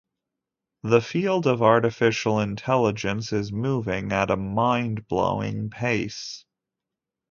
The 0.81 0.99
field 0.99 1.45
of 1.45 1.61
artificial 1.61 2.39
intelligence 2.39 3.31
is 3.31 3.51
moving 3.51 4.11
at 4.11 4.31
a 4.31 4.35
mind-blowing 4.35 5.69
pace. 5.69 6.43